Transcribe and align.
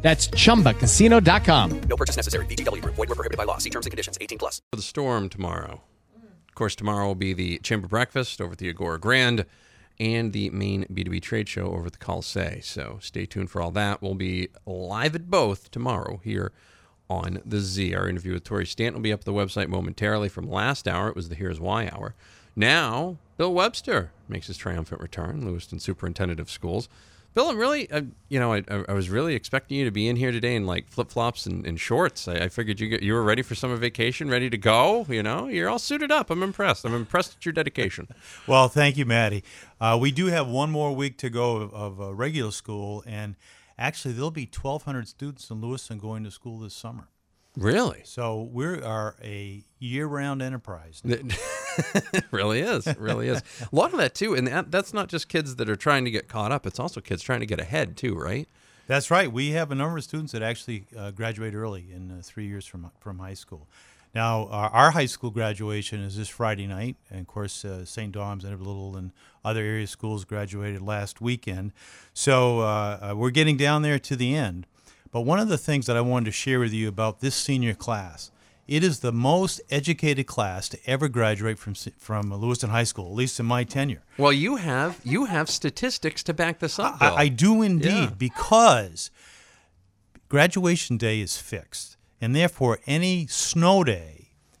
That's 0.00 0.28
chumbacasino.com. 0.28 1.80
No 1.82 1.96
purchase 1.96 2.16
necessary. 2.16 2.46
VGW 2.46 2.82
Group. 2.82 2.94
Void 2.94 3.08
were 3.08 3.14
prohibited 3.14 3.36
by 3.36 3.44
law. 3.44 3.58
See 3.58 3.70
terms 3.70 3.86
and 3.86 3.90
conditions. 3.90 4.16
18 4.20 4.38
plus. 4.38 4.62
For 4.70 4.76
the 4.76 4.82
storm 4.82 5.28
tomorrow. 5.28 5.82
Of 6.48 6.54
course, 6.54 6.74
tomorrow 6.74 7.06
will 7.06 7.14
be 7.14 7.34
the 7.34 7.58
Chamber 7.58 7.86
Breakfast 7.88 8.40
over 8.40 8.52
at 8.52 8.58
the 8.58 8.68
Agora 8.68 8.98
Grand 8.98 9.44
and 10.00 10.32
the 10.32 10.50
main 10.50 10.84
B2B 10.84 11.22
trade 11.22 11.48
show 11.48 11.66
over 11.66 11.86
at 11.86 11.92
the 11.92 11.98
Colisee. 11.98 12.62
So 12.64 12.98
stay 13.00 13.26
tuned 13.26 13.50
for 13.50 13.60
all 13.60 13.70
that. 13.72 14.00
We'll 14.00 14.14
be 14.14 14.48
live 14.66 15.14
at 15.14 15.30
both 15.30 15.70
tomorrow 15.70 16.20
here 16.22 16.52
on 17.10 17.40
the 17.44 17.60
Z. 17.60 17.94
Our 17.94 18.08
interview 18.08 18.34
with 18.34 18.44
Tori 18.44 18.66
Stanton 18.66 18.94
will 18.94 19.02
be 19.02 19.12
up 19.12 19.20
at 19.20 19.24
the 19.26 19.32
website 19.32 19.68
momentarily. 19.68 20.28
From 20.28 20.48
last 20.48 20.86
hour, 20.86 21.08
it 21.08 21.16
was 21.16 21.28
the 21.28 21.34
Here's 21.34 21.60
Why 21.60 21.88
hour. 21.88 22.14
Now, 22.54 23.18
Bill 23.38 23.54
Webster 23.54 24.10
makes 24.28 24.48
his 24.48 24.56
triumphant 24.56 25.00
return, 25.00 25.46
Lewiston 25.46 25.78
Superintendent 25.78 26.40
of 26.40 26.50
Schools. 26.50 26.88
Bill, 27.34 27.48
I'm 27.48 27.56
really, 27.56 27.88
uh, 27.88 28.02
you 28.28 28.40
know, 28.40 28.52
I, 28.52 28.64
I 28.88 28.92
was 28.92 29.10
really 29.10 29.36
expecting 29.36 29.78
you 29.78 29.84
to 29.84 29.92
be 29.92 30.08
in 30.08 30.16
here 30.16 30.32
today 30.32 30.56
in 30.56 30.66
like 30.66 30.90
flip 30.90 31.08
flops 31.08 31.46
and, 31.46 31.64
and, 31.64 31.78
shorts. 31.78 32.26
I, 32.26 32.34
I 32.34 32.48
figured 32.48 32.80
you 32.80 32.88
get, 32.88 33.00
you 33.00 33.12
were 33.12 33.22
ready 33.22 33.42
for 33.42 33.54
summer 33.54 33.76
vacation, 33.76 34.28
ready 34.28 34.50
to 34.50 34.58
go. 34.58 35.06
You 35.08 35.22
know, 35.22 35.46
you're 35.46 35.68
all 35.68 35.78
suited 35.78 36.10
up. 36.10 36.30
I'm 36.30 36.42
impressed. 36.42 36.84
I'm 36.84 36.94
impressed 36.94 37.36
at 37.36 37.46
your 37.46 37.52
dedication. 37.52 38.08
well, 38.48 38.66
thank 38.66 38.96
you, 38.96 39.06
Maddie. 39.06 39.44
Uh, 39.80 39.96
we 40.00 40.10
do 40.10 40.26
have 40.26 40.48
one 40.48 40.72
more 40.72 40.92
week 40.92 41.16
to 41.18 41.30
go 41.30 41.58
of, 41.58 41.72
of 41.72 42.00
uh, 42.00 42.14
regular 42.14 42.50
school, 42.50 43.04
and 43.06 43.36
actually, 43.78 44.14
there'll 44.14 44.32
be 44.32 44.50
1,200 44.52 45.06
students 45.06 45.48
in 45.48 45.60
Lewiston 45.60 45.98
going 45.98 46.24
to 46.24 46.32
school 46.32 46.58
this 46.58 46.74
summer. 46.74 47.06
Really? 47.56 48.02
So 48.04 48.48
we 48.52 48.64
are 48.66 49.16
a 49.22 49.64
year-round 49.78 50.42
enterprise. 50.42 51.02
it 51.04 52.24
really 52.30 52.60
is. 52.60 52.86
Really 52.96 53.28
is. 53.28 53.42
A 53.60 53.74
lot 53.74 53.92
of 53.92 53.98
that 53.98 54.14
too, 54.14 54.34
and 54.34 54.46
that, 54.46 54.70
that's 54.70 54.94
not 54.94 55.08
just 55.08 55.28
kids 55.28 55.56
that 55.56 55.68
are 55.68 55.76
trying 55.76 56.04
to 56.04 56.10
get 56.10 56.28
caught 56.28 56.52
up. 56.52 56.66
It's 56.66 56.78
also 56.78 57.00
kids 57.00 57.22
trying 57.22 57.40
to 57.40 57.46
get 57.46 57.58
ahead 57.60 57.96
too, 57.96 58.14
right? 58.14 58.48
That's 58.86 59.10
right. 59.10 59.30
We 59.30 59.50
have 59.50 59.70
a 59.70 59.74
number 59.74 59.98
of 59.98 60.04
students 60.04 60.32
that 60.32 60.42
actually 60.42 60.86
uh, 60.96 61.10
graduate 61.10 61.54
early 61.54 61.88
in 61.92 62.10
uh, 62.10 62.20
three 62.22 62.46
years 62.46 62.64
from 62.64 62.90
from 63.00 63.18
high 63.18 63.34
school. 63.34 63.68
Now, 64.14 64.48
our, 64.48 64.70
our, 64.70 64.90
high 64.92 65.06
school 65.06 65.30
graduation 65.30 66.00
is 66.00 66.16
this 66.16 66.28
Friday 66.28 66.66
night, 66.66 66.96
and 67.10 67.20
of 67.20 67.26
course, 67.26 67.64
uh, 67.64 67.84
St. 67.84 68.10
Dom's 68.10 68.42
and 68.42 68.58
Little 68.58 68.96
and 68.96 69.12
other 69.44 69.60
area 69.60 69.86
schools 69.86 70.24
graduated 70.24 70.80
last 70.80 71.20
weekend. 71.20 71.72
So 72.14 72.60
uh, 72.60 73.10
uh, 73.10 73.16
we're 73.16 73.30
getting 73.30 73.56
down 73.56 73.82
there 73.82 73.98
to 73.98 74.16
the 74.16 74.34
end. 74.34 74.66
But 75.10 75.22
one 75.22 75.38
of 75.38 75.48
the 75.48 75.58
things 75.58 75.86
that 75.86 75.96
I 75.96 76.00
wanted 76.00 76.26
to 76.26 76.32
share 76.32 76.60
with 76.60 76.72
you 76.72 76.88
about 76.88 77.20
this 77.20 77.34
senior 77.34 77.74
class, 77.74 78.30
it 78.66 78.84
is 78.84 79.00
the 79.00 79.12
most 79.12 79.60
educated 79.70 80.26
class 80.26 80.68
to 80.68 80.78
ever 80.86 81.08
graduate 81.08 81.58
from 81.58 81.74
from 81.74 82.30
Lewiston 82.30 82.70
High 82.70 82.84
School, 82.84 83.06
at 83.06 83.14
least 83.14 83.40
in 83.40 83.46
my 83.46 83.64
tenure. 83.64 84.02
Well, 84.18 84.32
you 84.32 84.56
have 84.56 85.00
you 85.04 85.24
have 85.24 85.48
statistics 85.48 86.22
to 86.24 86.34
back 86.34 86.58
this 86.58 86.78
up. 86.78 87.00
I, 87.00 87.14
I, 87.14 87.28
do 87.28 87.62
indeed, 87.62 87.88
yeah. 87.88 88.10
because 88.18 89.10
graduation 90.28 90.98
day 90.98 91.20
is 91.20 91.38
fixed, 91.38 91.96
and 92.20 92.36
therefore 92.36 92.78
any 92.86 93.26
snow 93.26 93.84
day 93.84 94.17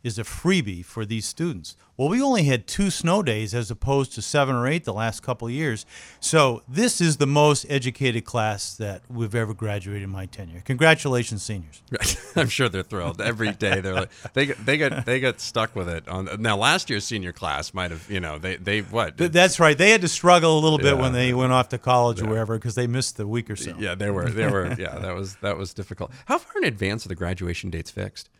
is 0.08 0.18
a 0.18 0.24
freebie 0.24 0.84
for 0.84 1.04
these 1.04 1.26
students. 1.26 1.76
Well, 1.98 2.08
we 2.08 2.22
only 2.22 2.44
had 2.44 2.68
two 2.68 2.90
snow 2.90 3.24
days 3.24 3.52
as 3.52 3.72
opposed 3.72 4.14
to 4.14 4.22
seven 4.22 4.54
or 4.54 4.68
eight 4.68 4.84
the 4.84 4.92
last 4.92 5.20
couple 5.20 5.48
of 5.48 5.52
years. 5.52 5.84
So 6.20 6.62
this 6.68 7.00
is 7.00 7.16
the 7.16 7.26
most 7.26 7.66
educated 7.68 8.24
class 8.24 8.76
that 8.76 9.02
we've 9.10 9.34
ever 9.34 9.52
graduated 9.52 10.04
in 10.04 10.10
my 10.10 10.26
tenure. 10.26 10.62
Congratulations, 10.64 11.42
seniors! 11.42 11.82
I'm 12.36 12.48
sure 12.48 12.68
they're 12.68 12.84
thrilled 12.84 13.20
every 13.20 13.50
day. 13.52 13.80
They're 13.80 13.94
like, 13.94 14.10
they 14.32 14.46
got 14.46 14.64
they 14.64 14.78
got 14.78 15.06
they 15.06 15.18
got 15.18 15.40
stuck 15.40 15.74
with 15.74 15.88
it. 15.88 16.06
On 16.06 16.28
now, 16.38 16.56
last 16.56 16.88
year's 16.88 17.04
senior 17.04 17.32
class 17.32 17.74
might 17.74 17.90
have 17.90 18.08
you 18.08 18.20
know 18.20 18.38
they 18.38 18.56
they 18.56 18.80
what? 18.80 19.16
That's 19.16 19.58
right. 19.58 19.76
They 19.76 19.90
had 19.90 20.02
to 20.02 20.08
struggle 20.08 20.56
a 20.56 20.60
little 20.60 20.78
bit 20.78 20.94
yeah, 20.94 21.02
when 21.02 21.12
they 21.12 21.34
went 21.34 21.52
off 21.52 21.68
to 21.70 21.78
college 21.78 22.20
yeah. 22.20 22.26
or 22.26 22.30
wherever 22.30 22.56
because 22.56 22.76
they 22.76 22.86
missed 22.86 23.16
the 23.16 23.26
week 23.26 23.50
or 23.50 23.56
so. 23.56 23.74
Yeah, 23.76 23.96
they 23.96 24.10
were 24.10 24.30
they 24.30 24.48
were 24.48 24.66
yeah 24.78 24.98
that 24.98 25.16
was 25.16 25.34
that 25.36 25.56
was 25.56 25.74
difficult. 25.74 26.12
How 26.26 26.38
far 26.38 26.62
in 26.62 26.64
advance 26.64 27.04
are 27.04 27.08
the 27.08 27.16
graduation 27.16 27.70
dates 27.70 27.90
fixed? 27.90 28.30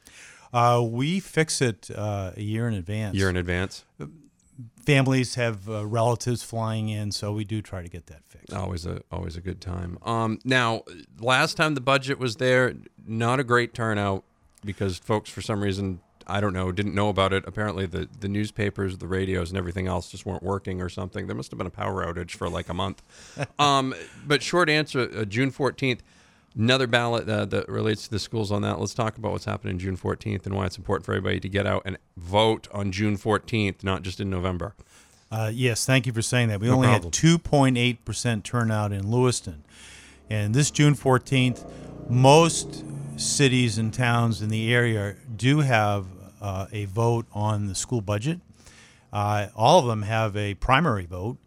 Uh, 0.53 0.82
we 0.84 1.20
fix 1.20 1.60
it 1.60 1.91
uh, 1.94 2.32
a 2.36 2.41
year 2.42 2.69
in 2.69 2.75
advance. 2.75 3.16
Year 3.16 3.28
in 3.28 3.36
advance. 3.36 3.84
Families 4.84 5.34
have 5.34 5.69
uh, 5.69 5.86
relatives 5.86 6.42
flying 6.42 6.88
in, 6.88 7.12
so 7.12 7.32
we 7.32 7.44
do 7.44 7.60
try 7.60 7.82
to 7.82 7.88
get 7.88 8.06
that 8.06 8.22
fixed. 8.26 8.53
Always 8.53 8.86
a 8.86 9.03
always 9.12 9.36
a 9.36 9.41
good 9.41 9.60
time. 9.60 9.98
Um, 10.03 10.38
now, 10.44 10.82
last 11.20 11.56
time 11.56 11.75
the 11.75 11.81
budget 11.81 12.19
was 12.19 12.36
there, 12.36 12.75
not 13.06 13.38
a 13.38 13.44
great 13.44 13.75
turnout 13.75 14.25
because 14.64 14.98
folks, 14.98 15.31
for 15.31 15.42
some 15.42 15.62
reason, 15.62 16.00
I 16.26 16.41
don't 16.41 16.53
know, 16.54 16.72
didn't 16.72 16.94
know 16.94 17.09
about 17.10 17.32
it. 17.32 17.44
Apparently, 17.47 17.86
the 17.86 18.09
the 18.20 18.28
newspapers, 18.28 18.98
the 18.98 19.06
radios, 19.06 19.50
and 19.50 19.59
everything 19.59 19.86
else 19.86 20.10
just 20.10 20.26
weren't 20.26 20.42
working 20.42 20.80
or 20.80 20.88
something. 20.88 21.26
There 21.26 21.36
must 21.36 21.50
have 21.50 21.59
been 21.59 21.66
a 21.66 21.70
power 21.70 22.04
outage 22.04 22.32
for 22.32 22.48
like 22.48 22.69
a 22.69 22.75
month. 22.75 23.03
um, 23.59 23.94
but 24.26 24.42
short 24.42 24.69
answer, 24.70 25.09
uh, 25.15 25.25
June 25.25 25.50
fourteenth 25.50 26.03
another 26.59 26.87
ballot 26.87 27.29
uh, 27.29 27.45
that 27.47 27.69
relates 27.69 28.05
to 28.05 28.11
the 28.11 28.19
schools 28.19 28.51
on 28.53 28.63
that. 28.63 28.79
Let's 28.81 28.95
talk 28.95 29.17
about 29.17 29.33
what's 29.33 29.45
happening 29.45 29.79
June 29.79 29.97
14th 29.97 30.45
and 30.45 30.55
why 30.55 30.67
it's 30.67 30.77
important 30.77 31.07
for 31.07 31.13
everybody 31.13 31.41
to 31.41 31.49
get 31.49 31.67
out 31.67 31.83
and 31.85 31.97
vote 32.17 32.69
on 32.73 32.93
June 32.93 33.17
14th, 33.17 33.85
not 33.85 34.03
just 34.03 34.21
in 34.21 34.29
November. 34.29 34.75
Uh, 35.31 35.51
yes, 35.53 35.87
thank 35.87 36.07
you 36.07 36.13
for 36.13 36.23
saying 36.23 36.49
that. 36.49 36.61
We 36.61 36.67
no 36.67 36.75
only 36.75 36.89
problem. 36.89 37.13
had 37.13 37.13
2.8% 37.13 38.43
turnout 38.43 38.93
in 38.93 39.11
Lewiston. 39.11 39.65
And 40.29 40.55
this 40.55 40.71
June 40.71 40.95
14th, 40.95 41.65
most 42.11 42.85
cities 43.17 43.79
and 43.79 43.93
towns 43.93 44.43
in 44.43 44.49
the 44.49 44.73
area 44.75 45.17
do 45.37 45.61
have 45.61 46.07
uh, 46.41 46.67
a 46.73 46.87
vote 46.87 47.27
on 47.33 47.67
the 47.67 47.75
school 47.75 48.01
budget. 48.01 48.41
Uh, 49.13 49.49
all 49.55 49.79
of 49.79 49.87
them 49.87 50.03
have 50.03 50.37
a 50.37 50.55
primary 50.55 51.07
vote. 51.07 51.39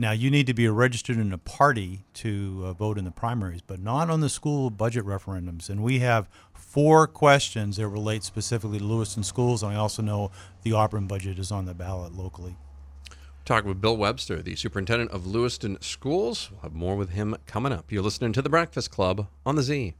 Now, 0.00 0.12
you 0.12 0.30
need 0.30 0.46
to 0.46 0.54
be 0.54 0.68
registered 0.68 1.16
in 1.16 1.32
a 1.32 1.38
party 1.38 2.04
to 2.14 2.62
uh, 2.66 2.72
vote 2.72 2.98
in 2.98 3.04
the 3.04 3.10
primaries, 3.10 3.62
but 3.66 3.80
not 3.80 4.08
on 4.08 4.20
the 4.20 4.28
school 4.28 4.70
budget 4.70 5.04
referendums. 5.04 5.68
And 5.68 5.82
we 5.82 5.98
have 5.98 6.28
four 6.54 7.08
questions 7.08 7.78
that 7.78 7.88
relate 7.88 8.22
specifically 8.22 8.78
to 8.78 8.84
Lewiston 8.84 9.24
schools. 9.24 9.64
And 9.64 9.72
I 9.72 9.74
also 9.74 10.00
know 10.00 10.30
the 10.62 10.72
Auburn 10.72 11.08
budget 11.08 11.40
is 11.40 11.50
on 11.50 11.64
the 11.64 11.74
ballot 11.74 12.14
locally. 12.14 12.56
Talking 13.44 13.68
with 13.68 13.80
Bill 13.80 13.96
Webster, 13.96 14.40
the 14.40 14.54
superintendent 14.54 15.10
of 15.10 15.26
Lewiston 15.26 15.80
Schools. 15.80 16.50
We'll 16.52 16.60
have 16.60 16.74
more 16.74 16.94
with 16.94 17.10
him 17.10 17.34
coming 17.46 17.72
up. 17.72 17.90
You're 17.90 18.02
listening 18.02 18.32
to 18.34 18.42
The 18.42 18.50
Breakfast 18.50 18.92
Club 18.92 19.26
on 19.44 19.56
the 19.56 19.62
Z. 19.62 19.94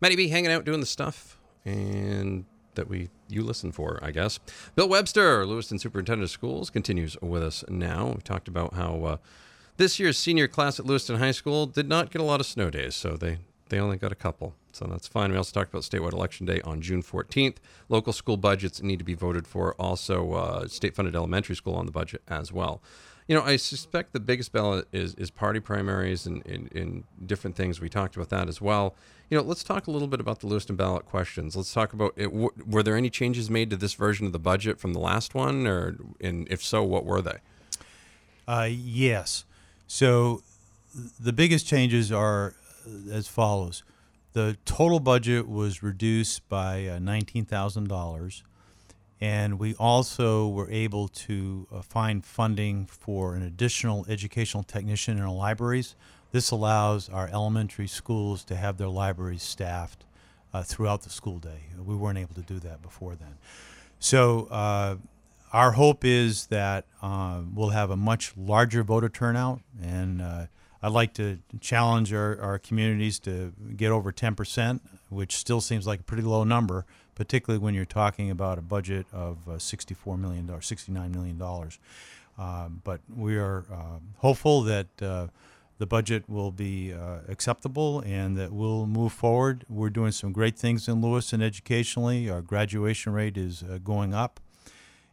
Maddie 0.00 0.16
B 0.16 0.28
hanging 0.28 0.50
out 0.50 0.64
doing 0.64 0.80
the 0.80 0.86
stuff 0.86 1.38
and 1.64 2.46
that 2.76 2.88
we 2.88 3.08
you 3.28 3.42
listen 3.42 3.72
for, 3.72 3.98
I 4.02 4.10
guess. 4.10 4.38
Bill 4.74 4.88
Webster, 4.88 5.44
Lewiston 5.44 5.78
Superintendent 5.78 6.24
of 6.24 6.30
Schools, 6.30 6.70
continues 6.70 7.16
with 7.20 7.42
us 7.42 7.64
now. 7.68 8.12
We 8.14 8.22
talked 8.22 8.48
about 8.48 8.74
how 8.74 9.04
uh, 9.04 9.16
this 9.76 9.98
year's 9.98 10.16
senior 10.16 10.48
class 10.48 10.78
at 10.78 10.86
Lewiston 10.86 11.18
High 11.18 11.32
School 11.32 11.66
did 11.66 11.88
not 11.88 12.10
get 12.10 12.20
a 12.20 12.24
lot 12.24 12.40
of 12.40 12.46
snow 12.46 12.70
days, 12.70 12.94
so 12.94 13.16
they 13.16 13.38
they 13.68 13.80
only 13.80 13.96
got 13.96 14.12
a 14.12 14.16
couple. 14.16 14.54
So 14.72 14.86
that's 14.86 15.08
fine. 15.08 15.32
We 15.32 15.36
also 15.36 15.52
talked 15.52 15.72
about 15.72 15.82
statewide 15.82 16.12
election 16.12 16.46
day 16.46 16.60
on 16.62 16.80
June 16.80 17.02
14th. 17.02 17.56
Local 17.88 18.12
school 18.12 18.36
budgets 18.36 18.82
need 18.82 18.98
to 18.98 19.04
be 19.04 19.14
voted 19.14 19.46
for. 19.46 19.74
Also, 19.74 20.32
uh, 20.34 20.68
state 20.68 20.94
funded 20.94 21.16
elementary 21.16 21.56
school 21.56 21.74
on 21.74 21.86
the 21.86 21.92
budget 21.92 22.22
as 22.28 22.52
well. 22.52 22.82
You 23.26 23.34
know, 23.34 23.42
I 23.42 23.56
suspect 23.56 24.12
the 24.12 24.20
biggest 24.20 24.52
ballot 24.52 24.86
is, 24.92 25.14
is 25.14 25.30
party 25.30 25.58
primaries 25.58 26.26
and, 26.26 26.46
and 26.46 27.04
different 27.24 27.56
things. 27.56 27.80
We 27.80 27.88
talked 27.88 28.14
about 28.14 28.28
that 28.28 28.48
as 28.48 28.60
well. 28.60 28.94
You 29.28 29.38
know, 29.38 29.42
let's 29.42 29.64
talk 29.64 29.88
a 29.88 29.90
little 29.90 30.06
bit 30.06 30.20
about 30.20 30.40
the 30.40 30.46
Lewiston 30.46 30.76
ballot 30.76 31.04
questions. 31.06 31.56
Let's 31.56 31.72
talk 31.72 31.92
about 31.92 32.12
it. 32.16 32.32
Were 32.32 32.82
there 32.82 32.96
any 32.96 33.10
changes 33.10 33.50
made 33.50 33.70
to 33.70 33.76
this 33.76 33.94
version 33.94 34.26
of 34.26 34.32
the 34.32 34.38
budget 34.38 34.78
from 34.78 34.92
the 34.92 35.00
last 35.00 35.34
one, 35.34 35.66
or 35.66 35.96
and 36.20 36.46
if 36.48 36.62
so, 36.62 36.84
what 36.84 37.04
were 37.04 37.20
they? 37.20 37.38
Uh, 38.46 38.68
yes. 38.70 39.44
So 39.88 40.42
the 41.18 41.32
biggest 41.32 41.66
changes 41.66 42.12
are 42.12 42.54
as 43.10 43.26
follows: 43.26 43.82
the 44.32 44.56
total 44.64 45.00
budget 45.00 45.48
was 45.48 45.82
reduced 45.82 46.48
by 46.48 46.86
uh, 46.86 46.98
nineteen 47.00 47.44
thousand 47.44 47.88
dollars. 47.88 48.44
And 49.18 49.58
we 49.58 49.74
also 49.76 50.46
were 50.46 50.70
able 50.70 51.08
to 51.08 51.66
uh, 51.72 51.80
find 51.80 52.22
funding 52.22 52.84
for 52.84 53.34
an 53.34 53.42
additional 53.42 54.04
educational 54.10 54.62
technician 54.62 55.16
in 55.16 55.22
our 55.22 55.32
libraries. 55.32 55.96
This 56.32 56.50
allows 56.50 57.08
our 57.08 57.28
elementary 57.28 57.86
schools 57.86 58.44
to 58.44 58.56
have 58.56 58.78
their 58.78 58.88
libraries 58.88 59.42
staffed 59.42 60.04
uh, 60.52 60.62
throughout 60.62 61.02
the 61.02 61.10
school 61.10 61.38
day. 61.38 61.64
We 61.84 61.94
weren't 61.94 62.18
able 62.18 62.34
to 62.34 62.42
do 62.42 62.58
that 62.60 62.82
before 62.82 63.14
then. 63.14 63.36
So, 63.98 64.46
uh, 64.46 64.96
our 65.52 65.72
hope 65.72 66.04
is 66.04 66.46
that 66.48 66.84
uh, 67.00 67.40
we'll 67.54 67.70
have 67.70 67.90
a 67.90 67.96
much 67.96 68.32
larger 68.36 68.82
voter 68.82 69.08
turnout, 69.08 69.60
and 69.80 70.20
uh, 70.20 70.46
I'd 70.82 70.92
like 70.92 71.14
to 71.14 71.38
challenge 71.60 72.12
our, 72.12 72.38
our 72.40 72.58
communities 72.58 73.18
to 73.20 73.52
get 73.76 73.90
over 73.90 74.12
10%, 74.12 74.80
which 75.08 75.36
still 75.36 75.60
seems 75.60 75.86
like 75.86 76.00
a 76.00 76.02
pretty 76.02 76.24
low 76.24 76.44
number, 76.44 76.84
particularly 77.14 77.62
when 77.62 77.74
you're 77.74 77.84
talking 77.84 78.30
about 78.30 78.58
a 78.58 78.60
budget 78.60 79.06
of 79.12 79.38
uh, 79.48 79.52
$64 79.52 80.18
million, 80.18 80.46
$69 80.46 81.14
million. 81.14 81.70
Uh, 82.38 82.68
but 82.84 83.00
we 83.16 83.38
are 83.38 83.64
uh, 83.72 83.98
hopeful 84.18 84.62
that 84.62 84.86
the 85.78 85.86
budget 85.86 86.28
will 86.28 86.50
be 86.50 86.92
uh, 86.92 87.18
acceptable 87.28 88.00
and 88.00 88.36
that 88.36 88.52
we'll 88.52 88.86
move 88.86 89.12
forward. 89.12 89.64
We're 89.68 89.90
doing 89.90 90.12
some 90.12 90.32
great 90.32 90.58
things 90.58 90.88
in 90.88 91.00
Lewiston 91.00 91.42
educationally. 91.42 92.30
Our 92.30 92.42
graduation 92.42 93.12
rate 93.12 93.36
is 93.36 93.62
uh, 93.62 93.78
going 93.82 94.14
up. 94.14 94.40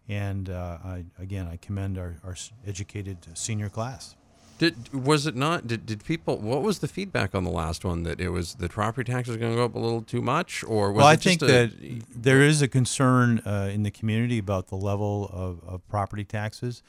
And 0.10 0.50
I, 0.50 1.06
again, 1.18 1.48
I 1.48 1.56
commend 1.56 1.98
our, 1.98 2.18
our 2.26 2.36
educated 2.68 3.18
senior 3.36 3.70
class. 3.70 4.18
Did 4.60 4.94
was 4.94 5.26
it 5.26 5.36
not? 5.36 5.68
Did, 5.68 5.86
did 5.86 6.06
people? 6.06 6.38
What 6.38 6.62
was 6.62 6.80
the 6.80 6.88
feedback 6.88 7.34
on 7.34 7.44
the 7.44 7.50
last 7.50 7.84
one? 7.84 8.04
That 8.04 8.22
it 8.22 8.30
was 8.30 8.56
the 8.56 8.70
property 8.70 9.12
tax 9.12 9.28
was 9.28 9.38
going 9.38 9.52
to 9.52 9.58
go 9.58 9.66
up 9.66 9.76
a 9.76 9.80
little 9.80 10.04
too 10.04 10.22
much, 10.22 10.64
or 10.64 10.92
was 10.92 11.00
well, 11.00 11.08
I 11.08 11.16
think 11.16 11.42
a, 11.42 11.46
that 11.46 12.04
there 12.16 12.42
is 12.42 12.62
a 12.62 12.68
concern 12.68 13.40
uh, 13.46 13.70
in 13.74 13.84
the 13.84 13.92
community 13.92 14.38
about 14.38 14.68
the 14.68 14.76
level 14.76 15.30
of, 15.34 15.60
of 15.68 15.88
property 15.90 16.24
taxes. 16.24 16.84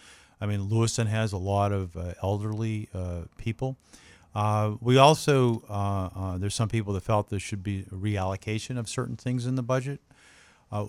I 0.45 0.47
mean, 0.47 0.69
Lewiston 0.69 1.07
has 1.07 1.33
a 1.33 1.39
lot 1.39 1.73
of 1.73 1.97
uh, 1.97 2.13
elderly 2.23 2.91
uh, 2.93 3.23
people. 3.39 3.79
Uh, 4.35 4.75
we 4.79 4.99
also 4.99 5.63
uh, 5.71 6.37
there's 6.37 6.55
some 6.55 6.69
people 6.69 6.93
that 6.93 7.01
felt 7.03 7.31
there 7.31 7.39
should 7.39 7.63
be 7.63 7.87
a 7.91 7.95
reallocation 7.95 8.79
of 8.79 8.87
certain 8.87 9.17
things 9.17 9.47
in 9.47 9.55
the 9.55 9.63
budget. 9.63 10.01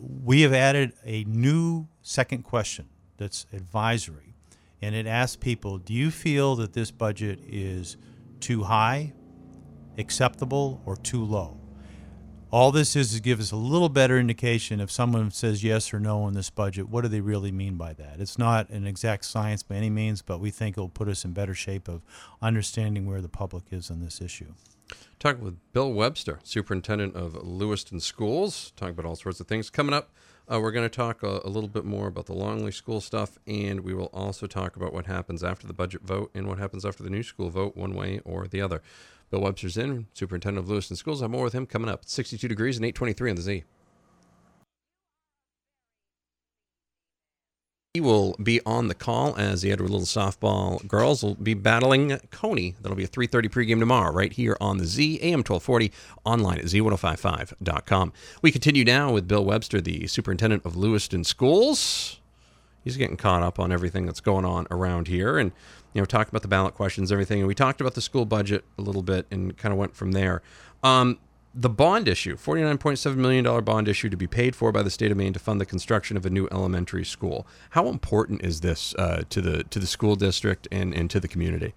We 0.01 0.41
have 0.41 0.51
added 0.51 0.91
a 1.05 1.23
new 1.23 1.87
second 2.01 2.43
question 2.43 2.89
that's 3.17 3.45
advisory 3.53 4.33
and 4.81 4.93
it 4.93 5.07
asks 5.07 5.37
people, 5.37 5.77
do 5.77 5.93
you 5.93 6.11
feel 6.11 6.57
that 6.57 6.73
this 6.73 6.91
budget 6.91 7.39
is 7.47 7.95
too 8.41 8.63
high, 8.63 9.13
acceptable, 9.97 10.81
or 10.85 10.97
too 10.97 11.23
low? 11.23 11.57
All 12.51 12.71
this 12.71 12.95
is 12.95 13.13
to 13.13 13.21
give 13.21 13.39
us 13.39 13.51
a 13.51 13.55
little 13.55 13.89
better 13.89 14.17
indication 14.17 14.79
if 14.79 14.89
someone 14.89 15.31
says 15.31 15.63
yes 15.63 15.93
or 15.93 15.99
no 15.99 16.23
on 16.23 16.33
this 16.33 16.49
budget, 16.49 16.87
what 16.87 17.01
do 17.01 17.07
they 17.07 17.19
really 17.19 17.51
mean 17.51 17.75
by 17.75 17.93
that? 17.93 18.19
It's 18.19 18.37
not 18.37 18.69
an 18.69 18.87
exact 18.87 19.25
science 19.25 19.63
by 19.63 19.75
any 19.75 19.89
means, 19.89 20.21
but 20.21 20.39
we 20.39 20.51
think 20.51 20.77
it'll 20.77 20.87
put 20.87 21.09
us 21.09 21.25
in 21.25 21.33
better 21.33 21.53
shape 21.53 21.87
of 21.87 22.01
understanding 22.41 23.07
where 23.07 23.21
the 23.21 23.27
public 23.27 23.65
is 23.71 23.89
on 23.89 23.99
this 23.99 24.21
issue. 24.21 24.53
Talking 25.19 25.43
with 25.43 25.57
Bill 25.73 25.91
Webster, 25.91 26.39
Superintendent 26.43 27.15
of 27.15 27.35
Lewiston 27.35 27.99
Schools, 27.99 28.71
talking 28.75 28.93
about 28.93 29.05
all 29.05 29.15
sorts 29.15 29.39
of 29.39 29.47
things. 29.47 29.69
Coming 29.69 29.95
up, 29.95 30.11
uh, 30.51 30.59
we're 30.59 30.71
going 30.71 30.87
to 30.87 30.95
talk 30.95 31.23
a, 31.23 31.41
a, 31.43 31.49
little 31.49 31.69
bit 31.69 31.85
more 31.85 32.07
about 32.07 32.27
the 32.27 32.33
Longley 32.33 32.71
School 32.71 33.01
stuff, 33.01 33.37
and 33.47 33.81
we 33.81 33.93
will 33.93 34.11
also 34.13 34.45
talk 34.45 34.75
about 34.75 34.93
what 34.93 35.07
happens 35.07 35.43
after 35.43 35.65
the 35.65 35.73
budget 35.73 36.01
vote 36.03 36.29
and 36.35 36.47
what 36.47 36.59
happens 36.59 36.85
after 36.85 37.03
the 37.03 37.09
new 37.09 37.23
school 37.23 37.49
vote, 37.49 37.75
one 37.75 37.93
way 37.93 38.19
or 38.25 38.47
the 38.47 38.61
other. 38.61 38.81
Bill 39.31 39.41
Webster's 39.41 39.77
in, 39.77 40.07
Superintendent 40.13 40.63
of 40.63 40.69
Lewiston 40.69 40.95
Schools. 40.95 41.21
I 41.21 41.25
have 41.25 41.31
more 41.31 41.43
with 41.43 41.53
him 41.53 41.65
coming 41.65 41.89
up. 41.89 42.05
62 42.05 42.47
degrees 42.47 42.77
and 42.77 42.85
823 42.85 43.29
on 43.31 43.35
the 43.35 43.41
Z. 43.41 43.63
He 47.95 48.01
will 48.01 48.35
be 48.43 48.59
on 48.65 48.89
the 48.89 48.93
call 48.93 49.37
as 49.37 49.61
the 49.61 49.71
Edward 49.71 49.89
Little 49.89 50.05
softball 50.05 50.85
girls 50.85 51.23
will 51.23 51.35
be 51.35 51.53
battling 51.53 52.19
Cony. 52.29 52.75
That'll 52.81 52.97
be 52.97 53.05
a 53.05 53.07
3:30 53.07 53.47
pregame 53.47 53.79
tomorrow, 53.79 54.11
right 54.11 54.33
here 54.33 54.57
on 54.59 54.79
the 54.79 54.85
Z 54.85 55.17
AM 55.21 55.45
1240, 55.45 55.93
online 56.25 56.57
at 56.57 56.65
z1055.com. 56.65 58.11
We 58.41 58.51
continue 58.51 58.83
now 58.83 59.13
with 59.13 59.29
Bill 59.29 59.45
Webster, 59.45 59.79
the 59.79 60.07
superintendent 60.07 60.65
of 60.65 60.75
Lewiston 60.75 61.23
Schools. 61.23 62.19
He's 62.83 62.97
getting 62.97 63.15
caught 63.15 63.43
up 63.43 63.61
on 63.61 63.71
everything 63.71 64.05
that's 64.05 64.19
going 64.19 64.43
on 64.43 64.67
around 64.69 65.07
here, 65.07 65.37
and 65.37 65.53
you 65.93 66.01
know, 66.01 66.05
talked 66.05 66.29
about 66.29 66.41
the 66.41 66.49
ballot 66.49 66.73
questions, 66.73 67.13
everything, 67.13 67.39
and 67.39 67.47
we 67.47 67.55
talked 67.55 67.79
about 67.79 67.93
the 67.93 68.01
school 68.01 68.25
budget 68.25 68.65
a 68.77 68.81
little 68.81 69.03
bit, 69.03 69.25
and 69.31 69.57
kind 69.57 69.71
of 69.71 69.79
went 69.79 69.95
from 69.95 70.11
there. 70.11 70.41
Um, 70.83 71.17
the 71.55 71.69
bond 71.69 72.09
issue, 72.09 72.35
$49.7 72.35 73.15
million 73.15 73.63
bond 73.63 73.87
issue 73.87 74.09
to 74.09 74.17
be 74.17 74.27
paid 74.27 74.55
for 74.55 74.73
by 74.73 74.83
the 74.83 74.89
state 74.89 75.09
of 75.09 75.17
Maine 75.17 75.31
to 75.33 75.39
fund 75.39 75.61
the 75.61 75.65
construction 75.65 76.17
of 76.17 76.25
a 76.25 76.29
new 76.29 76.49
elementary 76.51 77.05
school. 77.05 77.47
How 77.71 77.87
important 77.87 78.43
is 78.43 78.59
this 78.59 78.93
uh, 78.95 79.23
to 79.29 79.41
the 79.41 79.63
to 79.63 79.79
the 79.79 79.87
school 79.87 80.17
district 80.17 80.67
and, 80.69 80.93
and 80.93 81.09
to 81.09 81.19
the 81.19 81.29
community? 81.29 81.73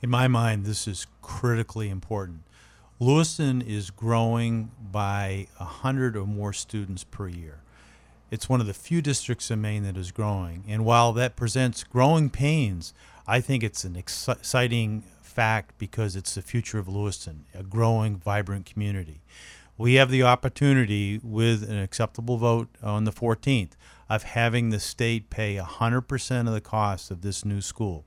In 0.00 0.08
my 0.08 0.28
mind, 0.28 0.66
this 0.66 0.86
is 0.86 1.08
critically 1.20 1.88
important. 1.88 2.42
Lewiston 3.00 3.60
is 3.60 3.90
growing 3.90 4.70
by 4.80 5.48
100 5.56 6.16
or 6.16 6.26
more 6.26 6.52
students 6.52 7.02
per 7.02 7.28
year. 7.28 7.58
It's 8.30 8.48
one 8.48 8.60
of 8.60 8.66
the 8.66 8.74
few 8.74 9.02
districts 9.02 9.50
in 9.50 9.60
Maine 9.60 9.82
that 9.82 9.96
is 9.96 10.12
growing. 10.12 10.64
And 10.68 10.84
while 10.84 11.12
that 11.14 11.36
presents 11.36 11.84
growing 11.84 12.30
pains, 12.30 12.94
I 13.26 13.40
think 13.40 13.62
it's 13.62 13.84
an 13.84 13.96
exciting 13.96 15.02
fact 15.36 15.76
because 15.76 16.16
it's 16.16 16.34
the 16.34 16.40
future 16.40 16.78
of 16.78 16.88
Lewiston, 16.88 17.44
a 17.54 17.62
growing, 17.62 18.16
vibrant 18.16 18.64
community. 18.64 19.20
We 19.76 19.94
have 19.94 20.10
the 20.10 20.22
opportunity, 20.22 21.20
with 21.22 21.68
an 21.68 21.78
acceptable 21.78 22.38
vote 22.38 22.68
on 22.82 23.04
the 23.04 23.12
14th, 23.12 23.72
of 24.08 24.22
having 24.22 24.70
the 24.70 24.80
state 24.80 25.28
pay 25.28 25.56
100% 25.56 26.46
of 26.46 26.54
the 26.54 26.60
cost 26.62 27.10
of 27.10 27.20
this 27.20 27.44
new 27.44 27.60
school. 27.60 28.06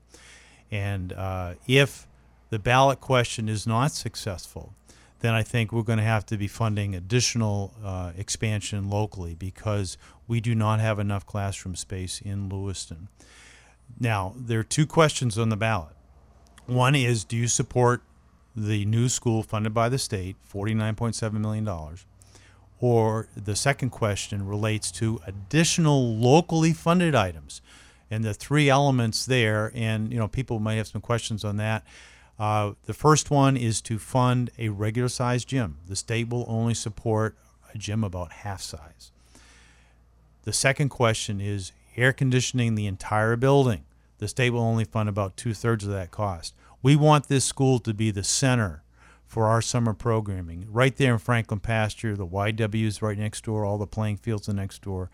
And 0.72 1.12
uh, 1.12 1.54
if 1.68 2.08
the 2.48 2.58
ballot 2.58 3.00
question 3.00 3.48
is 3.48 3.64
not 3.64 3.92
successful, 3.92 4.74
then 5.20 5.32
I 5.32 5.44
think 5.44 5.70
we're 5.70 5.82
going 5.82 5.98
to 5.98 6.04
have 6.04 6.26
to 6.26 6.36
be 6.36 6.48
funding 6.48 6.96
additional 6.96 7.72
uh, 7.84 8.10
expansion 8.18 8.90
locally 8.90 9.36
because 9.36 9.96
we 10.26 10.40
do 10.40 10.56
not 10.56 10.80
have 10.80 10.98
enough 10.98 11.26
classroom 11.26 11.76
space 11.76 12.20
in 12.20 12.48
Lewiston. 12.48 13.06
Now, 14.00 14.34
there 14.36 14.58
are 14.58 14.64
two 14.64 14.86
questions 14.86 15.38
on 15.38 15.48
the 15.50 15.56
ballot. 15.56 15.94
One 16.70 16.94
is 16.94 17.24
do 17.24 17.36
you 17.36 17.48
support 17.48 18.00
the 18.54 18.84
new 18.84 19.08
school 19.08 19.42
funded 19.42 19.74
by 19.74 19.88
the 19.88 19.98
state, 19.98 20.36
$49.7 20.54 21.32
million? 21.32 21.68
Or 22.78 23.26
the 23.36 23.56
second 23.56 23.90
question 23.90 24.46
relates 24.46 24.92
to 24.92 25.20
additional 25.26 26.14
locally 26.14 26.72
funded 26.72 27.16
items. 27.16 27.60
And 28.08 28.22
the 28.22 28.32
three 28.32 28.70
elements 28.70 29.26
there, 29.26 29.72
and 29.74 30.12
you 30.12 30.18
know, 30.20 30.28
people 30.28 30.60
might 30.60 30.76
have 30.76 30.86
some 30.86 31.00
questions 31.00 31.44
on 31.44 31.56
that. 31.56 31.84
Uh, 32.38 32.74
the 32.86 32.94
first 32.94 33.32
one 33.32 33.56
is 33.56 33.80
to 33.82 33.98
fund 33.98 34.52
a 34.56 34.68
regular 34.68 35.08
sized 35.08 35.48
gym. 35.48 35.78
The 35.88 35.96
state 35.96 36.28
will 36.28 36.44
only 36.46 36.74
support 36.74 37.36
a 37.74 37.78
gym 37.78 38.04
about 38.04 38.30
half 38.30 38.62
size. 38.62 39.10
The 40.44 40.52
second 40.52 40.90
question 40.90 41.40
is 41.40 41.72
air 41.96 42.12
conditioning 42.12 42.76
the 42.76 42.86
entire 42.86 43.34
building. 43.34 43.82
The 44.18 44.28
state 44.28 44.50
will 44.50 44.60
only 44.60 44.84
fund 44.84 45.08
about 45.08 45.36
two 45.36 45.52
thirds 45.52 45.84
of 45.84 45.90
that 45.90 46.12
cost. 46.12 46.54
We 46.82 46.96
want 46.96 47.28
this 47.28 47.44
school 47.44 47.78
to 47.80 47.92
be 47.92 48.10
the 48.10 48.24
center 48.24 48.82
for 49.26 49.46
our 49.46 49.62
summer 49.62 49.94
programming. 49.94 50.66
Right 50.70 50.96
there 50.96 51.12
in 51.12 51.18
Franklin 51.18 51.60
Pasture, 51.60 52.16
the 52.16 52.26
YW 52.26 52.86
is 52.86 53.00
right 53.02 53.18
next 53.18 53.44
door, 53.44 53.64
all 53.64 53.78
the 53.78 53.86
playing 53.86 54.16
fields 54.16 54.48
are 54.48 54.54
next 54.54 54.82
door. 54.82 55.10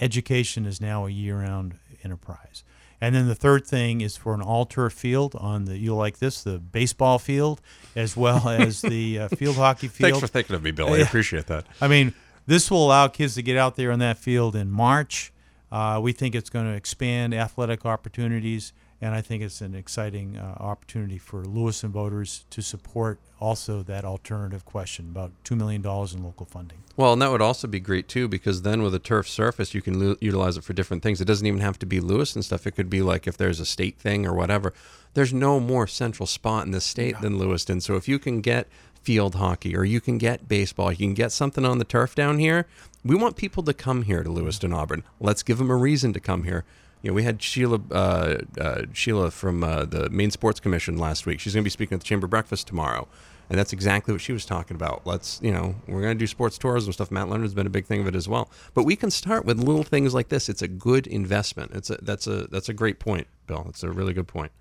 Education 0.00 0.64
is 0.64 0.80
now 0.80 1.06
a 1.06 1.10
year 1.10 1.40
round 1.40 1.78
enterprise. 2.02 2.64
And 3.00 3.14
then 3.14 3.28
the 3.28 3.34
third 3.34 3.66
thing 3.66 4.02
is 4.02 4.16
for 4.16 4.34
an 4.34 4.42
all 4.42 4.66
turf 4.66 4.92
field 4.92 5.34
on 5.34 5.64
the, 5.64 5.78
You'll 5.78 5.96
like 5.96 6.18
this, 6.18 6.42
the 6.42 6.58
baseball 6.58 7.18
field, 7.18 7.60
as 7.96 8.16
well 8.16 8.48
as 8.48 8.82
the 8.82 9.20
uh, 9.20 9.28
field 9.28 9.56
hockey 9.56 9.88
field. 9.88 10.12
Thanks 10.12 10.20
for 10.20 10.26
thinking 10.26 10.54
of 10.54 10.62
me, 10.62 10.70
Bill. 10.70 10.92
I 10.92 10.98
appreciate 10.98 11.46
that. 11.46 11.66
I 11.80 11.88
mean, 11.88 12.14
this 12.46 12.70
will 12.70 12.86
allow 12.86 13.08
kids 13.08 13.34
to 13.34 13.42
get 13.42 13.56
out 13.56 13.76
there 13.76 13.90
on 13.90 13.98
that 13.98 14.18
field 14.18 14.54
in 14.54 14.70
March. 14.70 15.32
Uh, 15.72 16.00
we 16.02 16.12
think 16.12 16.34
it's 16.34 16.50
going 16.50 16.66
to 16.66 16.72
expand 16.72 17.32
athletic 17.32 17.86
opportunities 17.86 18.72
and 19.00 19.14
I 19.14 19.22
think 19.22 19.42
it's 19.42 19.60
an 19.60 19.74
exciting 19.74 20.36
uh, 20.36 20.56
opportunity 20.60 21.16
for 21.16 21.44
Lewiston 21.44 21.90
voters 21.90 22.44
to 22.50 22.60
support 22.60 23.18
also 23.40 23.82
that 23.84 24.04
alternative 24.04 24.64
question 24.66 25.08
about 25.10 25.32
$2 25.44 25.56
million 25.56 25.80
in 25.80 26.22
local 26.22 26.44
funding. 26.44 26.78
Well, 26.96 27.14
and 27.14 27.22
that 27.22 27.30
would 27.30 27.40
also 27.40 27.66
be 27.66 27.80
great 27.80 28.08
too, 28.08 28.28
because 28.28 28.60
then 28.60 28.82
with 28.82 28.94
a 28.94 28.98
turf 28.98 29.26
surface, 29.26 29.72
you 29.72 29.80
can 29.80 30.10
l- 30.10 30.16
utilize 30.20 30.58
it 30.58 30.64
for 30.64 30.74
different 30.74 31.02
things. 31.02 31.20
It 31.20 31.24
doesn't 31.24 31.46
even 31.46 31.60
have 31.60 31.78
to 31.78 31.86
be 31.86 31.98
Lewiston 31.98 32.42
stuff. 32.42 32.66
It 32.66 32.72
could 32.72 32.90
be 32.90 33.00
like 33.00 33.26
if 33.26 33.38
there's 33.38 33.58
a 33.58 33.64
state 33.64 33.98
thing 33.98 34.26
or 34.26 34.34
whatever. 34.34 34.74
There's 35.14 35.32
no 35.32 35.60
more 35.60 35.86
central 35.86 36.26
spot 36.26 36.66
in 36.66 36.72
the 36.72 36.80
state 36.80 37.14
yeah. 37.14 37.20
than 37.20 37.38
Lewiston. 37.38 37.80
So 37.80 37.96
if 37.96 38.06
you 38.06 38.18
can 38.18 38.42
get 38.42 38.68
field 39.02 39.36
hockey 39.36 39.74
or 39.74 39.84
you 39.84 40.02
can 40.02 40.18
get 40.18 40.46
baseball, 40.46 40.92
you 40.92 40.98
can 40.98 41.14
get 41.14 41.32
something 41.32 41.64
on 41.64 41.78
the 41.78 41.84
turf 41.84 42.14
down 42.14 42.38
here. 42.38 42.66
We 43.02 43.16
want 43.16 43.36
people 43.36 43.62
to 43.62 43.72
come 43.72 44.02
here 44.02 44.22
to 44.22 44.30
Lewiston 44.30 44.74
Auburn. 44.74 45.04
Let's 45.18 45.42
give 45.42 45.56
them 45.56 45.70
a 45.70 45.76
reason 45.76 46.12
to 46.12 46.20
come 46.20 46.44
here 46.44 46.66
you 47.02 47.10
know, 47.10 47.14
we 47.14 47.22
had 47.22 47.42
Sheila 47.42 47.80
uh, 47.90 48.38
uh, 48.60 48.82
Sheila 48.92 49.30
from 49.30 49.64
uh, 49.64 49.84
the 49.84 50.10
Maine 50.10 50.30
Sports 50.30 50.60
Commission 50.60 50.98
last 50.98 51.26
week. 51.26 51.40
She's 51.40 51.54
going 51.54 51.62
to 51.62 51.66
be 51.66 51.70
speaking 51.70 51.94
at 51.94 52.00
the 52.00 52.06
Chamber 52.06 52.26
Breakfast 52.26 52.66
tomorrow, 52.66 53.08
and 53.48 53.58
that's 53.58 53.72
exactly 53.72 54.12
what 54.12 54.20
she 54.20 54.32
was 54.32 54.44
talking 54.44 54.74
about. 54.74 55.06
Let's, 55.06 55.40
you 55.42 55.50
know, 55.50 55.76
we're 55.88 56.02
going 56.02 56.16
to 56.16 56.18
do 56.18 56.26
sports 56.26 56.58
tourism 56.58 56.92
stuff. 56.92 57.10
Matt 57.10 57.28
Leonard's 57.28 57.54
been 57.54 57.66
a 57.66 57.70
big 57.70 57.86
thing 57.86 58.00
of 58.00 58.06
it 58.06 58.14
as 58.14 58.28
well. 58.28 58.50
But 58.74 58.84
we 58.84 58.96
can 58.96 59.10
start 59.10 59.46
with 59.46 59.58
little 59.58 59.82
things 59.82 60.12
like 60.12 60.28
this. 60.28 60.48
It's 60.48 60.62
a 60.62 60.68
good 60.68 61.06
investment. 61.06 61.72
It's 61.74 61.88
a 61.88 61.98
that's 62.02 62.26
a 62.26 62.46
that's 62.48 62.68
a 62.68 62.74
great 62.74 62.98
point, 62.98 63.28
Bill. 63.46 63.66
It's 63.68 63.82
a 63.82 63.90
really 63.90 64.12
good 64.12 64.28
point. 64.28 64.52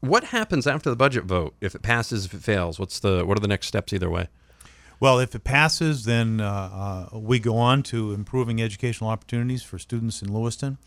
What 0.00 0.24
happens 0.24 0.66
after 0.66 0.88
the 0.88 0.96
budget 0.96 1.24
vote? 1.24 1.54
If 1.60 1.74
it 1.74 1.82
passes, 1.82 2.24
if 2.24 2.32
it 2.32 2.40
fails, 2.40 2.78
what's 2.78 2.98
the 3.00 3.26
what 3.26 3.36
are 3.36 3.40
the 3.40 3.48
next 3.48 3.66
steps 3.66 3.92
either 3.92 4.08
way? 4.08 4.28
Well, 5.00 5.20
if 5.20 5.34
it 5.34 5.44
passes, 5.44 6.06
then 6.06 6.40
uh, 6.40 7.08
uh, 7.12 7.18
we 7.18 7.38
go 7.38 7.56
on 7.56 7.84
to 7.84 8.12
improving 8.12 8.60
educational 8.60 9.10
opportunities 9.10 9.62
for 9.62 9.78
students 9.78 10.22
in 10.22 10.32
Lewiston. 10.32 10.78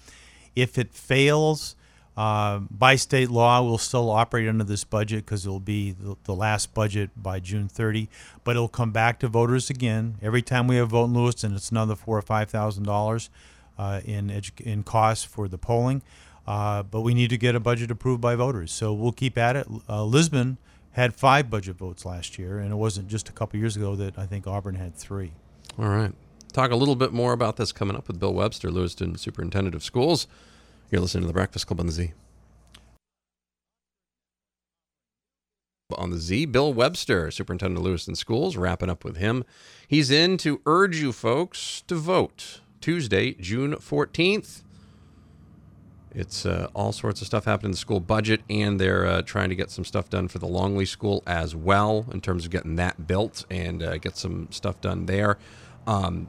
If 0.55 0.77
it 0.77 0.93
fails, 0.93 1.75
Uh, 2.17 2.59
by 2.69 2.97
state 2.97 3.31
law, 3.31 3.63
we'll 3.63 3.77
still 3.77 4.09
operate 4.11 4.47
under 4.47 4.65
this 4.65 4.83
budget 4.83 5.25
because 5.25 5.45
it'll 5.45 5.61
be 5.61 5.91
the, 5.93 6.17
the, 6.25 6.35
last 6.35 6.73
budget 6.73 7.09
by 7.15 7.39
June 7.39 7.69
30. 7.69 8.09
But 8.43 8.57
it'll 8.57 8.67
come 8.67 8.91
back 8.91 9.17
to 9.19 9.29
voters 9.29 9.69
again 9.69 10.17
every 10.21 10.41
time 10.41 10.67
we 10.67 10.75
have 10.75 10.89
vote 10.89 11.05
in 11.05 11.13
Lewiston. 11.13 11.55
It's 11.55 11.71
another 11.71 11.95
four 11.95 12.17
or 12.17 12.21
five 12.21 12.49
thousand 12.49 12.83
dollars 12.83 13.29
uh, 13.79 14.01
in 14.03 14.27
edu- 14.27 14.59
in 14.59 14.83
costs 14.83 15.23
for 15.23 15.47
the 15.47 15.57
polling. 15.57 16.01
Uh, 16.45 16.83
but 16.83 16.99
we 16.99 17.13
need 17.13 17.29
to 17.29 17.37
get 17.37 17.55
a 17.55 17.61
budget 17.61 17.89
approved 17.89 18.19
by 18.19 18.35
voters, 18.35 18.71
so 18.73 18.91
we'll 18.93 19.13
keep 19.13 19.37
at 19.37 19.55
it. 19.55 19.65
Uh, 19.87 20.03
Lisbon 20.03 20.57
had 20.91 21.15
five 21.15 21.49
budget 21.49 21.77
votes 21.77 22.03
last 22.05 22.37
year, 22.37 22.59
and 22.59 22.73
it 22.73 22.75
wasn't 22.75 23.07
just 23.07 23.29
a 23.29 23.31
couple 23.31 23.57
years 23.57 23.77
ago 23.77 23.95
that 23.95 24.17
I 24.19 24.25
think 24.25 24.45
Auburn 24.47 24.75
had 24.75 24.95
three. 24.95 25.31
All 25.79 25.87
right. 25.87 26.13
Talk 26.51 26.71
a 26.71 26.75
little 26.75 26.97
bit 26.97 27.13
more 27.13 27.31
about 27.31 27.55
this 27.55 27.71
coming 27.71 27.95
up 27.95 28.09
with 28.09 28.19
Bill 28.19 28.33
Webster, 28.33 28.69
Lewiston 28.69 29.17
Superintendent 29.17 29.73
of 29.73 29.83
Schools. 29.83 30.27
You're 30.89 30.99
listening 30.99 31.23
to 31.23 31.27
the 31.27 31.33
Breakfast 31.33 31.65
Club 31.65 31.79
on 31.79 31.85
the 31.85 31.93
Z. 31.93 32.11
On 35.97 36.09
the 36.09 36.17
Z, 36.17 36.45
Bill 36.47 36.73
Webster, 36.73 37.31
Superintendent 37.31 37.79
of 37.79 37.85
Lewiston 37.85 38.15
Schools, 38.15 38.57
wrapping 38.57 38.89
up 38.89 39.05
with 39.05 39.17
him. 39.17 39.45
He's 39.87 40.11
in 40.11 40.37
to 40.37 40.61
urge 40.65 40.97
you 40.99 41.13
folks 41.13 41.83
to 41.87 41.95
vote 41.95 42.59
Tuesday, 42.81 43.33
June 43.33 43.75
14th. 43.75 44.63
It's 46.13 46.45
uh, 46.45 46.67
all 46.73 46.91
sorts 46.91 47.21
of 47.21 47.27
stuff 47.27 47.45
happening 47.45 47.67
in 47.67 47.71
the 47.71 47.77
school 47.77 48.01
budget, 48.01 48.41
and 48.49 48.79
they're 48.79 49.05
uh, 49.05 49.21
trying 49.21 49.49
to 49.49 49.55
get 49.55 49.71
some 49.71 49.85
stuff 49.85 50.09
done 50.09 50.27
for 50.27 50.39
the 50.39 50.47
Longley 50.47 50.85
School 50.85 51.23
as 51.25 51.55
well 51.55 52.05
in 52.11 52.19
terms 52.19 52.43
of 52.43 52.51
getting 52.51 52.75
that 52.75 53.07
built 53.07 53.45
and 53.49 53.81
uh, 53.81 53.97
get 53.97 54.17
some 54.17 54.49
stuff 54.51 54.81
done 54.81 55.05
there. 55.05 55.37
Um, 55.87 56.27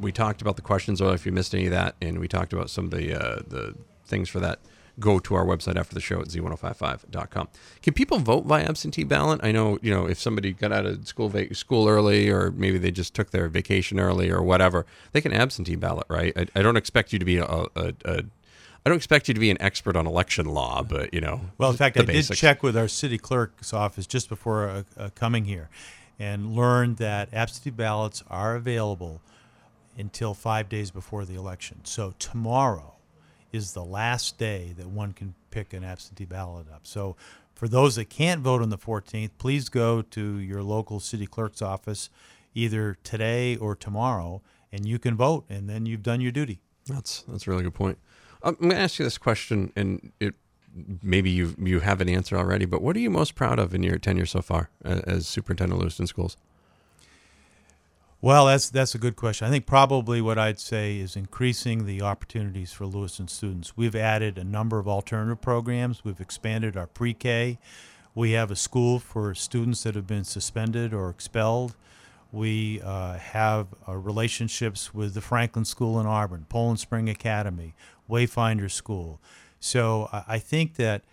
we 0.00 0.12
talked 0.12 0.42
about 0.42 0.56
the 0.56 0.62
questions, 0.62 1.00
or 1.00 1.14
if 1.14 1.26
you 1.26 1.32
missed 1.32 1.54
any 1.54 1.66
of 1.66 1.72
that, 1.72 1.96
and 2.00 2.18
we 2.18 2.28
talked 2.28 2.52
about 2.52 2.70
some 2.70 2.86
of 2.86 2.90
the 2.90 3.14
uh, 3.14 3.42
the 3.46 3.74
things 4.04 4.28
for 4.28 4.40
that, 4.40 4.58
go 4.98 5.18
to 5.18 5.34
our 5.34 5.44
website 5.44 5.76
after 5.76 5.94
the 5.94 6.00
show 6.00 6.20
at 6.20 6.28
z1055.com. 6.28 7.48
Can 7.82 7.94
people 7.94 8.18
vote 8.18 8.46
by 8.46 8.62
absentee 8.62 9.04
ballot? 9.04 9.40
I 9.42 9.52
know, 9.52 9.78
you 9.82 9.92
know, 9.92 10.06
if 10.06 10.20
somebody 10.20 10.52
got 10.52 10.72
out 10.72 10.86
of 10.86 11.08
school 11.08 11.32
school 11.52 11.88
early 11.88 12.28
or 12.30 12.50
maybe 12.50 12.78
they 12.78 12.90
just 12.90 13.14
took 13.14 13.30
their 13.30 13.48
vacation 13.48 13.98
early 13.98 14.30
or 14.30 14.42
whatever, 14.42 14.86
they 15.12 15.20
can 15.20 15.32
absentee 15.32 15.76
ballot, 15.76 16.06
right? 16.08 16.32
I, 16.36 16.46
I 16.54 16.62
don't 16.62 16.76
expect 16.76 17.12
you 17.12 17.18
to 17.18 17.24
be 17.24 17.38
a, 17.38 17.44
a, 17.44 17.94
a 18.04 18.22
I 18.84 18.88
don't 18.88 18.96
expect 18.96 19.28
you 19.28 19.34
to 19.34 19.40
be 19.40 19.50
an 19.50 19.60
expert 19.60 19.96
on 19.96 20.06
election 20.06 20.46
law, 20.46 20.82
but 20.82 21.12
you 21.12 21.20
know. 21.20 21.42
Well, 21.58 21.70
in 21.70 21.76
fact, 21.76 21.98
I 21.98 22.02
basics. 22.02 22.28
did 22.28 22.36
check 22.36 22.62
with 22.62 22.76
our 22.76 22.88
city 22.88 23.18
clerk's 23.18 23.74
office 23.74 24.06
just 24.06 24.28
before 24.28 24.68
uh, 24.68 24.82
uh, 24.96 25.10
coming 25.14 25.44
here, 25.44 25.68
and 26.18 26.54
learned 26.54 26.96
that 26.96 27.28
absentee 27.32 27.70
ballots 27.70 28.22
are 28.30 28.56
available 28.56 29.20
until 29.96 30.34
five 30.34 30.68
days 30.68 30.90
before 30.90 31.24
the 31.24 31.34
election. 31.34 31.80
So 31.84 32.14
tomorrow, 32.18 32.94
is 33.52 33.72
the 33.72 33.84
last 33.84 34.38
day 34.38 34.74
that 34.76 34.88
one 34.88 35.12
can 35.12 35.34
pick 35.50 35.72
an 35.72 35.84
absentee 35.84 36.24
ballot 36.24 36.66
up. 36.72 36.86
So 36.86 37.16
for 37.54 37.68
those 37.68 37.96
that 37.96 38.08
can't 38.08 38.40
vote 38.40 38.62
on 38.62 38.70
the 38.70 38.78
14th, 38.78 39.30
please 39.38 39.68
go 39.68 40.02
to 40.02 40.38
your 40.38 40.62
local 40.62 41.00
city 41.00 41.26
clerk's 41.26 41.60
office 41.60 42.10
either 42.54 42.96
today 43.04 43.56
or 43.56 43.74
tomorrow 43.74 44.42
and 44.72 44.86
you 44.86 44.98
can 44.98 45.16
vote 45.16 45.44
and 45.48 45.68
then 45.68 45.86
you've 45.86 46.02
done 46.02 46.20
your 46.20 46.32
duty. 46.32 46.60
That's 46.86 47.22
that's 47.22 47.46
a 47.46 47.50
really 47.50 47.64
good 47.64 47.74
point. 47.74 47.98
I'm 48.42 48.54
going 48.54 48.70
to 48.70 48.78
ask 48.78 48.98
you 48.98 49.04
this 49.04 49.18
question 49.18 49.72
and 49.76 50.12
it 50.20 50.34
maybe 51.02 51.30
you 51.30 51.54
you 51.58 51.80
have 51.80 52.00
an 52.00 52.08
answer 52.08 52.36
already, 52.36 52.64
but 52.64 52.80
what 52.82 52.96
are 52.96 53.00
you 53.00 53.10
most 53.10 53.34
proud 53.34 53.58
of 53.58 53.74
in 53.74 53.82
your 53.82 53.98
tenure 53.98 54.26
so 54.26 54.40
far 54.40 54.70
as, 54.84 55.00
as 55.00 55.26
superintendent 55.26 55.76
of 55.76 55.80
Lewiston 55.80 56.06
Schools? 56.06 56.36
Well, 58.22 58.46
that's 58.46 58.68
that's 58.68 58.94
a 58.94 58.98
good 58.98 59.16
question. 59.16 59.46
I 59.46 59.50
think 59.50 59.64
probably 59.64 60.20
what 60.20 60.38
I'd 60.38 60.60
say 60.60 60.98
is 60.98 61.16
increasing 61.16 61.86
the 61.86 62.02
opportunities 62.02 62.70
for 62.70 62.84
Lewiston 62.84 63.28
students. 63.28 63.78
We've 63.78 63.96
added 63.96 64.36
a 64.36 64.44
number 64.44 64.78
of 64.78 64.86
alternative 64.86 65.40
programs. 65.40 66.04
We've 66.04 66.20
expanded 66.20 66.76
our 66.76 66.86
pre-K. 66.86 67.58
We 68.14 68.32
have 68.32 68.50
a 68.50 68.56
school 68.56 68.98
for 68.98 69.34
students 69.34 69.84
that 69.84 69.94
have 69.94 70.06
been 70.06 70.24
suspended 70.24 70.92
or 70.92 71.08
expelled. 71.08 71.76
We 72.30 72.82
uh, 72.82 73.14
have 73.14 73.68
uh, 73.88 73.96
relationships 73.96 74.92
with 74.92 75.14
the 75.14 75.22
Franklin 75.22 75.64
School 75.64 75.98
in 75.98 76.06
Auburn, 76.06 76.44
Poland 76.48 76.78
Spring 76.78 77.08
Academy, 77.08 77.74
Wayfinder 78.08 78.70
School. 78.70 79.18
So 79.60 80.08
I 80.12 80.38
think 80.38 80.76
that 80.76 81.04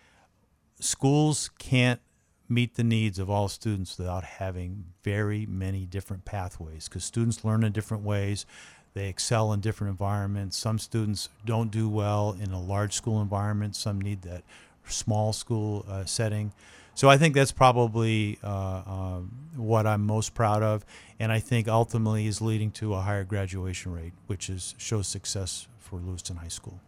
schools 0.79 1.49
can't 1.57 2.01
meet 2.49 2.75
the 2.75 2.83
needs 2.83 3.19
of 3.19 3.29
all 3.29 3.47
students 3.47 3.97
without 3.97 4.23
having 4.23 4.85
very 5.03 5.45
many 5.45 5.85
different 5.85 6.25
pathways 6.25 6.87
because 6.87 7.03
students 7.03 7.43
learn 7.43 7.63
in 7.63 7.71
different 7.71 8.03
ways 8.03 8.45
they 8.93 9.09
excel 9.09 9.53
in 9.53 9.59
different 9.59 9.91
environments. 9.91 10.57
Some 10.57 10.79
students 10.79 11.29
don't 11.45 11.69
do 11.69 11.87
well 11.87 12.35
in 12.41 12.51
a 12.51 12.59
large 12.59 12.93
school 12.93 13.21
environment 13.21 13.75
some 13.75 14.01
need 14.01 14.23
that 14.23 14.43
small 14.85 15.33
school 15.33 15.85
uh, 15.87 16.05
setting. 16.05 16.51
So 16.95 17.07
i 17.07 17.15
think 17.15 17.35
that's 17.35 17.51
probably 17.51 18.39
uh, 18.43 18.47
uh, 18.47 19.19
what 19.55 19.85
i'm 19.85 20.03
most 20.03 20.33
proud 20.33 20.63
of 20.63 20.83
and 21.19 21.31
i 21.31 21.37
think 21.37 21.67
ultimately 21.67 22.25
is 22.25 22.41
leading 22.41 22.71
to 22.71 22.95
a 22.95 23.01
higher 23.01 23.23
graduation 23.23 23.93
rate 23.93 24.13
which 24.25 24.49
is 24.49 24.73
shows 24.79 25.07
success 25.07 25.67
for 25.77 25.99
lewiston 25.99 26.37
high 26.37 26.47
school 26.47 26.81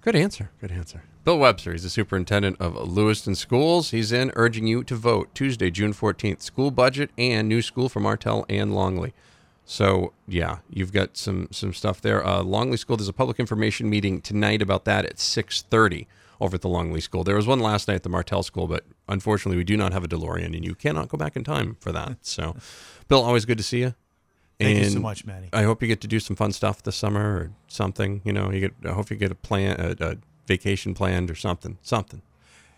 Good 0.00 0.16
answer. 0.16 0.50
Good 0.60 0.72
answer. 0.72 1.02
Bill 1.24 1.38
Webster, 1.38 1.72
he's 1.72 1.82
the 1.82 1.90
superintendent 1.90 2.56
of 2.58 2.74
Lewiston 2.74 3.34
Schools. 3.34 3.90
He's 3.90 4.12
in 4.12 4.32
urging 4.34 4.66
you 4.66 4.82
to 4.84 4.94
vote 4.94 5.34
Tuesday, 5.34 5.70
June 5.70 5.92
14th. 5.92 6.40
School 6.40 6.70
budget 6.70 7.10
and 7.18 7.46
new 7.48 7.60
school 7.60 7.90
for 7.90 8.00
Martel 8.00 8.46
and 8.48 8.74
Longley. 8.74 9.12
So 9.66 10.14
yeah, 10.26 10.58
you've 10.70 10.92
got 10.92 11.16
some 11.16 11.48
some 11.52 11.74
stuff 11.74 12.00
there. 12.00 12.26
Uh, 12.26 12.42
Longley 12.42 12.78
School. 12.78 12.96
There's 12.96 13.08
a 13.08 13.12
public 13.12 13.38
information 13.38 13.90
meeting 13.90 14.20
tonight 14.22 14.62
about 14.62 14.84
that 14.86 15.04
at 15.04 15.18
6:30 15.18 16.06
over 16.40 16.54
at 16.54 16.62
the 16.62 16.68
Longley 16.68 17.00
School. 17.00 17.22
There 17.22 17.36
was 17.36 17.46
one 17.46 17.60
last 17.60 17.86
night 17.86 17.96
at 17.96 18.02
the 18.02 18.08
Martel 18.08 18.42
School, 18.42 18.66
but 18.66 18.84
unfortunately, 19.06 19.58
we 19.58 19.64
do 19.64 19.76
not 19.76 19.92
have 19.92 20.02
a 20.02 20.08
DeLorean, 20.08 20.56
and 20.56 20.64
you 20.64 20.74
cannot 20.74 21.08
go 21.08 21.18
back 21.18 21.36
in 21.36 21.44
time 21.44 21.76
for 21.78 21.92
that. 21.92 22.16
So, 22.22 22.56
Bill, 23.08 23.22
always 23.22 23.44
good 23.44 23.58
to 23.58 23.64
see 23.64 23.80
you. 23.80 23.94
Thank 24.60 24.76
and 24.76 24.84
you 24.84 24.90
so 24.90 25.00
much, 25.00 25.24
Maddie. 25.24 25.48
I 25.52 25.62
hope 25.62 25.80
you 25.80 25.88
get 25.88 26.00
to 26.02 26.08
do 26.08 26.20
some 26.20 26.36
fun 26.36 26.52
stuff 26.52 26.82
this 26.82 26.96
summer 26.96 27.20
or 27.20 27.50
something. 27.68 28.20
You 28.24 28.32
know, 28.32 28.52
you 28.52 28.60
get. 28.60 28.74
I 28.84 28.92
hope 28.92 29.10
you 29.10 29.16
get 29.16 29.32
a 29.32 29.34
plan, 29.34 29.80
a, 29.80 30.04
a 30.04 30.16
vacation 30.46 30.94
planned 30.94 31.30
or 31.30 31.34
something. 31.34 31.78
Something. 31.82 32.22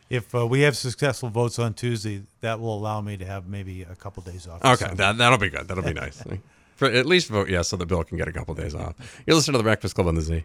If 0.09 0.35
uh, 0.35 0.47
we 0.47 0.61
have 0.61 0.77
successful 0.77 1.29
votes 1.31 1.59
on 1.59 1.75
Tuesday, 1.75 2.23
that 2.41 2.61
will 2.61 2.75
allow 2.75 3.01
me 3.01 3.17
to 3.17 3.25
have 3.25 3.49
maybe 3.49 3.83
a 3.83 3.97
couple 3.97 4.23
days 4.23 4.47
off. 4.47 4.65
Okay, 4.65 4.95
that 4.95 5.19
that'll 5.19 5.39
be 5.39 5.51
good. 5.51 5.67
That'll 5.69 5.83
be 5.83 5.93
nice. 6.05 6.23
For 6.77 6.87
at 6.87 7.07
least 7.07 7.29
vote 7.29 7.49
yes, 7.49 7.69
so 7.69 7.77
the 7.77 7.87
Bill 7.87 8.05
can 8.05 8.17
get 8.17 8.29
a 8.29 8.33
couple 8.33 8.55
days 8.55 8.75
off. 8.75 8.95
You're 9.27 9.37
listening 9.37 9.55
to 9.55 9.59
the 9.59 9.65
Breakfast 9.65 9.95
Club 9.95 10.07
on 10.07 10.15
the 10.15 10.23
Z. 10.23 10.45